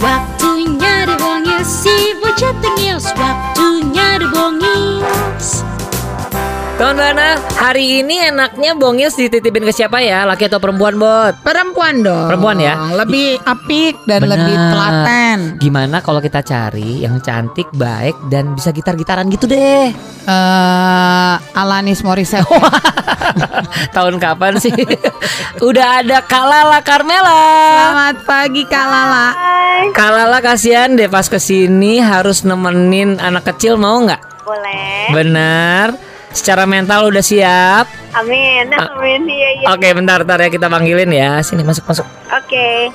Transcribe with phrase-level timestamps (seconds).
[0.00, 5.64] Waktunya dibongis si bocah tengils Waktunya dibongis
[6.76, 10.28] Kawan Bana, hari ini enaknya bongis dititipin ke siapa ya?
[10.28, 11.40] Laki atau perempuan, Bot?
[11.40, 12.28] Perempuan dong.
[12.28, 12.76] Perempuan ya?
[13.00, 14.36] Lebih apik dan Benar.
[14.36, 15.38] lebih telaten.
[15.56, 19.88] Gimana kalau kita cari yang cantik, baik, dan bisa gitar-gitaran gitu deh?
[20.28, 22.44] Eh, Alanis Morissette.
[23.96, 24.72] Tahun kapan sih?
[25.68, 27.44] Udah ada Kalala Carmela.
[27.76, 29.28] Selamat pagi Kak Lala.
[29.92, 34.20] Kalala kasihan deh pas ke sini harus nemenin anak kecil mau nggak?
[34.44, 35.12] Boleh.
[35.12, 35.96] Benar.
[36.36, 37.88] Secara mental udah siap.
[38.12, 38.68] Amin.
[38.68, 39.24] Amin.
[39.24, 39.66] Iya, iya.
[39.72, 41.40] Oke, bentar, bentar ya kita panggilin ya.
[41.40, 42.04] Sini masuk, masuk.
[42.28, 42.92] Oke.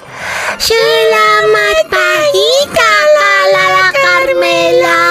[0.62, 5.02] Selamat pagi Kalala Carmela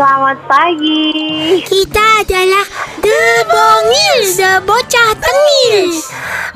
[0.00, 1.60] Selamat pagi.
[1.60, 2.64] Kita adalah
[3.00, 6.04] The Bongils The Bocah Tengils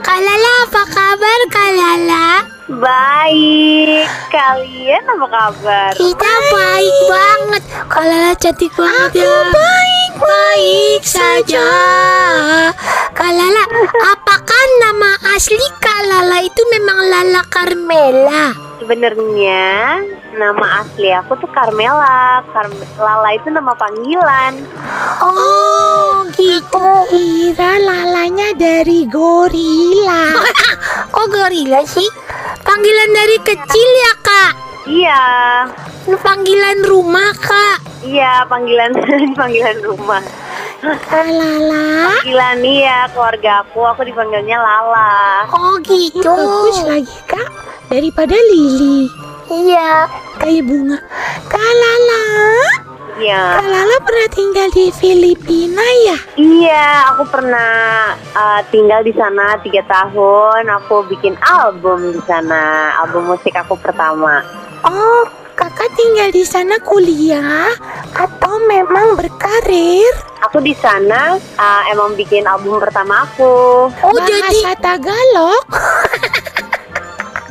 [0.04, 2.26] Kalala apa kabar Kalala?
[2.68, 4.04] Baik.
[4.28, 5.90] Kalian apa kabar?
[5.96, 11.68] Kita baik banget Kalala cantik banget ya Aku baik Baik saja
[13.16, 13.64] Kalala
[14.12, 18.63] Apakah nama asli Kalala itu memang Lala Carmela?
[18.84, 19.96] Sebenarnya
[20.36, 22.44] nama asli aku tuh Carmela.
[22.52, 22.68] Carm
[23.00, 24.60] Lala itu nama panggilan.
[25.24, 30.36] Oh gitu Kira lalanya dari gorila
[31.16, 32.04] Kok gorila sih?
[32.60, 34.52] Panggilan dari kecil ya kak?
[34.84, 35.24] Iya.
[36.20, 38.04] Panggilan rumah kak?
[38.04, 38.92] Iya, panggilan
[39.40, 40.20] panggilan rumah.
[40.84, 45.48] Lala Panggilan iya keluarga aku, aku dipanggilnya Lala.
[45.56, 49.06] Oh gitu Bagus lagi kak Daripada Lili
[49.46, 50.10] Iya
[50.42, 50.98] Kayak bunga
[51.46, 52.26] Kak Lala
[53.14, 53.62] Iya.
[53.62, 56.18] Kak Lala pernah tinggal di Filipina ya?
[56.34, 60.66] Iya, aku pernah uh, tinggal di sana tiga tahun.
[60.82, 64.42] Aku bikin album di sana, album musik aku pertama.
[64.82, 67.70] Oh kakak tinggal di sana kuliah
[68.18, 70.10] Atau memang berkarir?
[70.50, 73.86] Aku di sana uh, emang bikin album pertama aku.
[73.94, 75.70] Oh jadi Tagalog?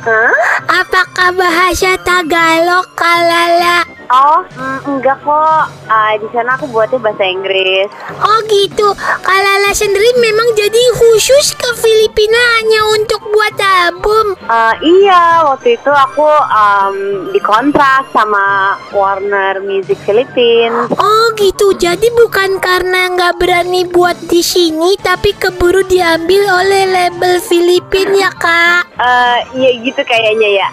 [0.04, 3.88] Apakah bahasa Tagalog Kalala?
[4.12, 5.64] Oh, mm, enggak kok.
[5.84, 7.92] Uh, di sana aku buatnya bahasa Inggris.
[8.24, 15.40] Oh gitu Kalala sendiri memang jadi khusus ke Filipina hanya untuk buat album Uh, iya,
[15.44, 16.96] waktu itu aku um,
[17.32, 20.88] dikontrak sama Warner Music Philippines.
[20.96, 27.44] Oh gitu jadi bukan karena nggak berani buat di sini Tapi keburu diambil oleh label
[27.44, 30.68] Filipina ya kak Uh, iya gitu kayaknya ya.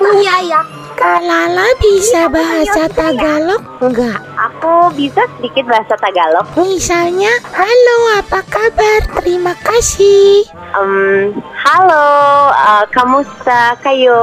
[0.00, 0.60] Iya ya
[0.98, 4.18] Kalala bisa bahasa Tagalog enggak?
[4.34, 6.42] Aku bisa sedikit bahasa Tagalog.
[6.58, 9.06] Misalnya, halo apa kabar?
[9.22, 10.42] Terima kasih.
[10.74, 12.10] Um, halo,
[12.50, 14.18] uh, kamusta kayo?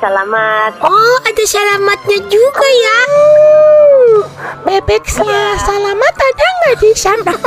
[0.00, 0.80] Selamat.
[0.80, 3.00] Oh, ada selamatnya juga ya.
[4.64, 7.34] Bebek sa- selamat ada nggak di sana?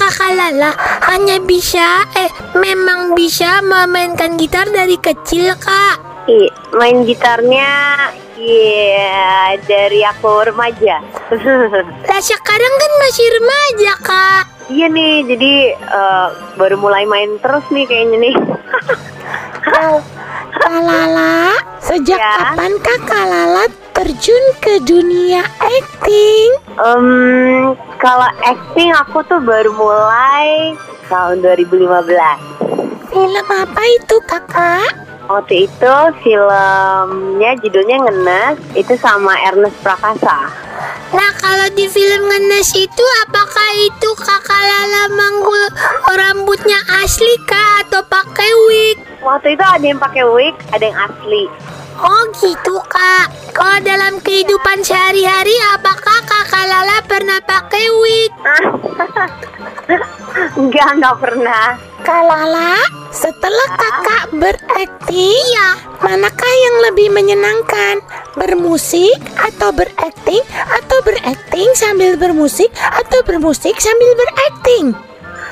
[0.00, 0.70] Tapi apakah kalala
[1.12, 6.24] hanya bisa, eh, memang bisa memainkan gitar dari kecil, kak?
[6.24, 7.68] Ih, main gitarnya
[8.32, 11.04] iya dari aku remaja.
[12.08, 14.42] Lah sekarang kan masih remaja, kak.
[14.72, 18.34] iya nih, jadi uh, baru mulai main terus nih kayaknya nih.
[20.56, 22.56] Kalala, sejak Ya.
[22.56, 26.50] kapan kakak Lala terjun ke dunia acting?
[26.80, 30.72] Um, kalau acting aku tuh baru mulai
[31.12, 31.84] tahun 2015.
[33.12, 34.90] Film apa itu kakak?
[35.28, 35.94] Waktu itu
[36.26, 40.50] filmnya judulnya Ngenes, itu sama Ernest Prakasa.
[41.12, 45.64] Nah kalau di film Ngenes itu apakah itu kakak Lala manggul
[46.16, 48.98] rambutnya asli kah atau pakai wig?
[49.20, 51.44] Waktu itu ada yang pakai wig, ada yang asli.
[52.00, 53.28] Oh gitu kak.
[53.52, 58.32] Kalau dalam kehidupan sehari-hari apakah kakak Lala pernah pakai wig?
[60.60, 61.76] Enggak, enggak pernah.
[62.00, 62.80] Kak Lala,
[63.12, 68.00] setelah kakak berakting, ya, manakah yang lebih menyenangkan?
[68.38, 70.40] Bermusik atau berakting
[70.80, 74.96] atau berakting sambil bermusik atau bermusik sambil berakting?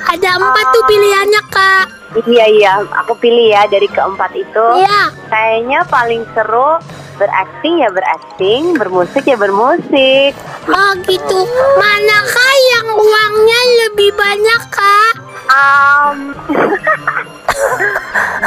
[0.08, 1.97] Ada empat tuh pilihannya kak.
[2.16, 2.72] Iya iya,
[3.04, 4.66] aku pilih ya dari keempat itu.
[4.80, 5.12] Iya.
[5.28, 6.80] Kayaknya paling seru
[7.20, 10.32] berakting ya berakting, bermusik ya bermusik.
[10.72, 11.38] Oh gitu.
[11.76, 15.14] Manakah yang uangnya lebih banyak kak?
[15.48, 16.18] Um,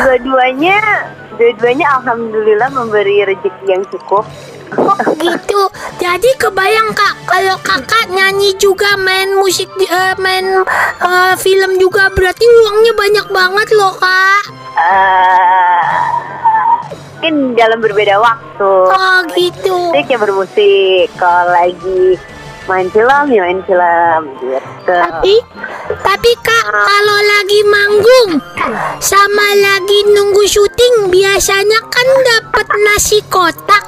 [0.05, 1.05] dua-duanya,
[1.37, 4.25] dua-duanya alhamdulillah memberi rezeki yang cukup.
[4.77, 5.61] Oh gitu.
[5.99, 10.63] Jadi kebayang kak kalau kakak nyanyi juga main musik eh, main
[11.01, 14.43] eh, film juga berarti uangnya banyak banget loh kak.
[14.79, 15.81] Eh,
[17.21, 18.71] mungkin dalam berbeda waktu.
[18.89, 19.93] Oh gitu.
[19.93, 21.07] Musik ya bermusik.
[21.19, 22.17] Kalau lagi
[22.69, 24.93] main film ya main film gitu.
[24.95, 25.35] Tapi
[26.01, 28.31] tapi kak kalau lagi manggung
[29.03, 33.85] sama lagi nunggu syuting biasanya kan dapat nasi kotak.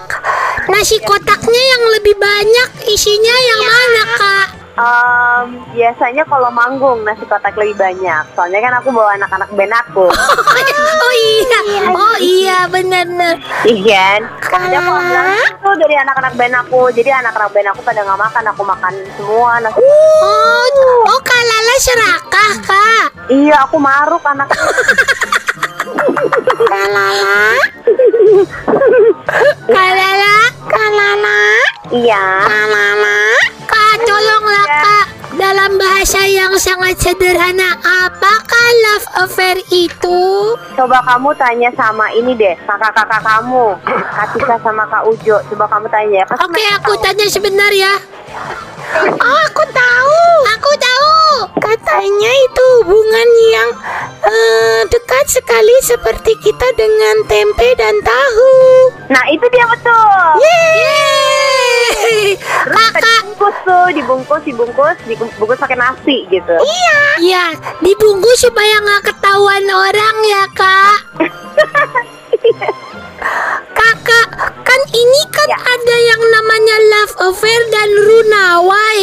[0.71, 4.47] Nasi kotaknya yang lebih banyak isinya yang mana kak?
[4.73, 5.45] Em,
[5.75, 8.23] biasanya kalau manggung nasi kotak lebih banyak.
[8.33, 10.07] Soalnya kan aku bawa anak-anak band aku.
[11.03, 11.59] Oh iya,
[11.91, 13.35] oh iya benar-benar.
[13.67, 14.69] Iya kan?
[14.69, 16.81] Ada pulang itu dari anak-anak band aku.
[16.93, 19.81] Jadi anak-anak band aku pada nggak makan, aku makan semua nasi.
[19.81, 20.65] Oh,
[21.09, 23.05] oh Kak Lala serakah kak.
[23.33, 24.47] Iya, aku maruk anak.
[26.63, 27.59] Kak Lala,
[29.67, 31.41] Kak Lala, Kak Lala,
[31.91, 32.25] iya.
[32.47, 33.19] Kak Lala.
[33.67, 35.05] Kak tolonglah kak.
[35.33, 40.21] Dalam bahasa yang sangat sederhana, apakah love affair itu?
[40.83, 45.39] Coba kamu tanya sama ini deh, kakak-kakak kamu, Kak Tika sama Kak Ujo.
[45.47, 46.27] Coba kamu tanya.
[46.27, 46.35] ya.
[46.35, 47.03] Oke, mereka aku tahu.
[47.07, 47.93] tanya sebentar ya.
[49.15, 50.19] Oh, aku tahu.
[50.59, 51.15] Aku tahu.
[51.55, 53.69] Katanya itu hubungan yang
[54.27, 58.51] eh, dekat sekali seperti kita dengan tempe dan tahu.
[59.05, 60.25] Nah, itu dia betul.
[60.39, 62.35] Yeay!
[62.63, 66.55] Kakak, Dibungkus tuh, dibungkus, dibungkus, dibungkus pakai nasi gitu.
[66.55, 66.97] iya.
[67.15, 67.45] Iya,
[67.79, 70.97] dibungkus supaya nggak ketahuan orang ya, Kak.
[73.73, 74.27] Kakak,
[74.61, 75.59] kan ini kan Ya.
[75.59, 76.77] ada yang namanya
[77.13, 78.97] love affair dan runaway.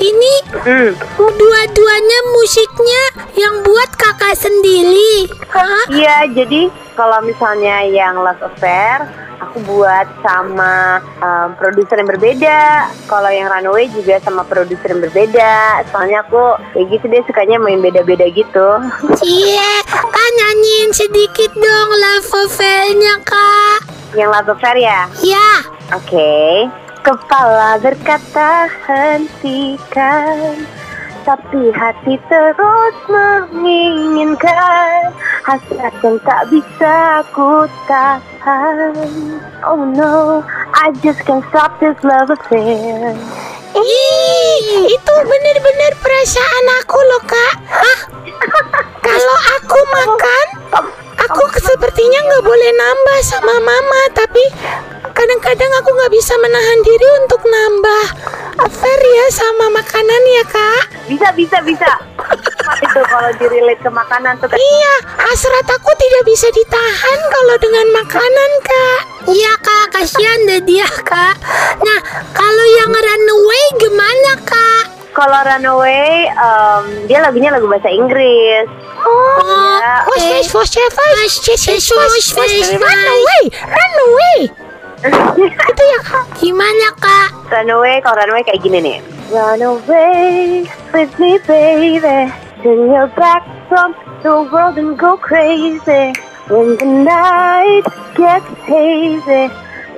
[0.00, 0.34] Ini
[0.64, 0.90] Hmm.
[1.16, 3.04] dua-duanya musiknya
[3.36, 5.28] yang buat kakak sendiri.
[5.52, 5.84] Hah?
[5.92, 9.04] Iya, jadi kalau misalnya yang Love Affair,
[9.40, 12.88] aku buat sama um, produser yang berbeda.
[13.04, 15.84] Kalau yang Runaway juga sama produser yang berbeda.
[15.92, 18.68] Soalnya aku kayak gitu deh sukanya main beda-beda gitu.
[19.20, 19.68] Cie,
[20.16, 23.84] kak nyanyiin sedikit dong love affair-nya kak.
[24.16, 25.00] Yang Love Affair ya?
[25.22, 25.50] Ya,
[25.94, 26.66] Oke.
[27.10, 30.62] Kepala berkata hentikan
[31.26, 35.10] Tapi hati terus menginginkan
[35.42, 38.94] Hasrat yang tak bisa ku tahan
[39.66, 43.18] Oh no, I just can't stop this love affair
[43.74, 47.54] Ih, itu bener-bener perasaan aku loh kak.
[47.70, 48.00] Hah?
[48.98, 50.46] Kalau aku makan,
[51.22, 54.42] aku sepertinya nggak boleh nambah sama mama, tapi
[55.20, 58.04] kadang-kadang aku nggak bisa menahan diri untuk nambah.
[58.60, 60.82] Affair ya sama makanan ya kak.
[61.08, 61.90] Bisa, bisa, bisa
[62.80, 68.50] Itu kalau direlate ke makanan tuh Iya, hasrat aku tidak bisa ditahan kalau dengan makanan,
[68.62, 69.00] Kak.
[69.28, 69.84] Iya, Kak.
[69.92, 71.34] Kasihan deh dia, Kak.
[71.82, 71.98] Nah,
[72.32, 74.84] kalau yang runaway gimana, Kak?
[75.10, 78.70] Kalau Runaway, em, dia lagunya lagu bahasa Inggris
[79.02, 80.30] Oh, Ya, was oke.
[80.54, 84.38] was was was was was was runaway, runaway.
[85.00, 86.24] Itu ya, Kak.
[86.36, 87.32] Gimana, Kak?
[87.48, 88.98] Runaway, kalau runaway kayak gini nih.
[89.32, 92.28] Run away with me, baby.
[92.60, 93.40] Turn your back
[93.72, 96.12] from the world and go crazy.
[96.50, 97.86] When the night
[98.18, 99.48] gets hazy,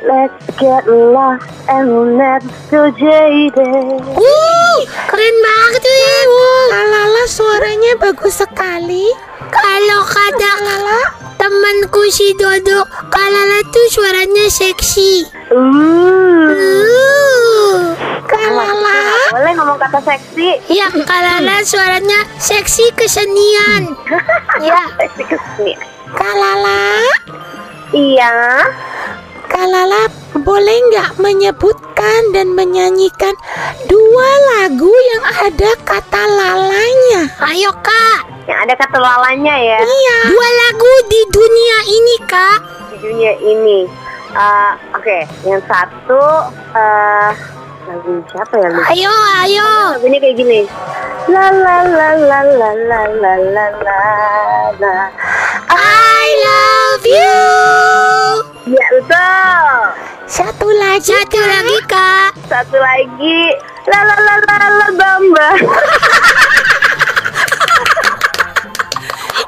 [0.06, 4.04] let's get lost and we'll never feel jaded.
[4.04, 4.78] Uh,
[5.10, 6.44] keren banget Ibu.
[6.70, 9.08] Kalala suaranya bagus sekali.
[9.50, 10.50] Kalau kata
[11.52, 12.80] temanku si Dodo,
[13.12, 15.28] Kalala tuh suaranya seksi.
[15.52, 17.92] Uh, Uh,
[18.24, 19.00] Kalala.
[19.28, 20.48] boleh ngomong kata seksi.
[20.72, 23.92] Ya, Kalala suaranya seksi kesenian.
[24.64, 25.76] Ya, Seksi.
[26.16, 27.04] Kalala.
[27.92, 28.64] Iya.
[29.44, 30.08] Kalala
[30.40, 33.36] boleh nggak menyebutkan dan menyanyikan
[33.84, 37.28] dua lagu yang ada kata lalanya?
[37.44, 38.31] Ayo kak.
[38.42, 40.18] Yang ada kata lalanya ya Iya.
[40.28, 42.58] Dua lagu di dunia ini kak.
[42.90, 43.78] di dunia ini.
[44.32, 46.22] Eh, Oke, yang satu
[46.72, 47.30] eh
[47.82, 48.68] lagu siapa ya?
[48.68, 48.88] Lupa.
[48.90, 49.68] Ayo, ayo.
[49.94, 50.60] Lagunya kayak gini.
[51.28, 54.00] La la la la la la la la la
[54.74, 54.96] la.
[55.70, 57.38] I love you.
[58.72, 59.70] Ya betul.
[60.26, 61.12] Satu lagi.
[61.12, 62.30] Satu lagi kak.
[62.48, 63.40] Satu lagi.
[63.86, 65.48] La la la la la bamba.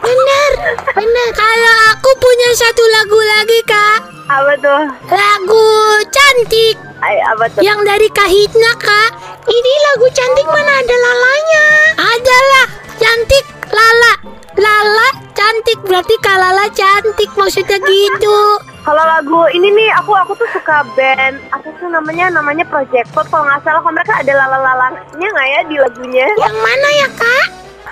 [0.05, 0.51] Bener,
[0.93, 1.29] bener.
[1.33, 3.99] Kalau aku punya satu lagu lagi kak.
[4.29, 4.85] Apa tuh?
[5.09, 5.65] Lagu
[6.13, 6.77] cantik.
[7.05, 7.61] Ay, apa tuh?
[7.61, 9.11] Yang dari Kahitna kak
[9.45, 11.67] Ini lagu cantik mana ada lalanya
[12.01, 14.13] Adalah Cantik Lala
[14.57, 18.57] Lala cantik Berarti Kak Lala cantik Maksudnya gitu
[18.89, 23.29] Kalau lagu ini nih aku aku tuh suka band apa tuh namanya namanya Project Pop
[23.29, 26.27] kalau nggak salah kalau mereka ada lalalalangnya nggak ya di lagunya?
[26.37, 27.47] Yang mana ya kak?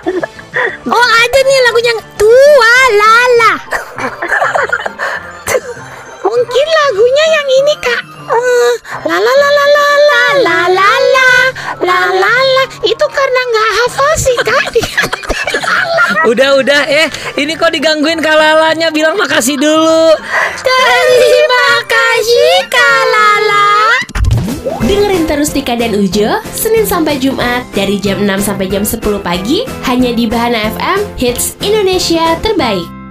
[0.85, 3.53] Oh ada nih lagunya Tua Lala
[6.23, 8.73] Mungkin lagunya yang ini kak Eh,
[9.09, 11.31] La la la la la la la la la
[11.81, 14.65] la la la Itu karena nggak hafal sih kak
[16.23, 17.09] Udah udah eh
[17.41, 20.15] ini kok digangguin kalalanya bilang makasih dulu.
[20.63, 23.22] Terima kasih kak Lala
[24.93, 29.65] Dengerin terus Tika dan Ujo Senin sampai Jumat dari jam 6 sampai jam 10 pagi
[29.89, 33.02] hanya di Bahana FM Hits Indonesia terbaik.